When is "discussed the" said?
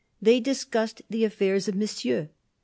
0.39-1.23